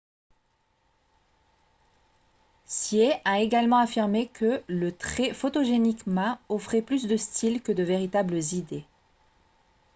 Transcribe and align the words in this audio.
hsieh 2.65 3.21
a 3.23 3.39
également 3.41 3.77
affirmé 3.77 4.29
que 4.29 4.63
le 4.65 4.91
très 4.97 5.31
photogénique 5.31 6.07
ma 6.07 6.39
offrait 6.49 6.81
plus 6.81 7.05
de 7.05 7.17
style 7.17 7.61
que 7.61 7.71
de 7.71 7.83
véritables 7.83 8.39
idées 8.53 8.87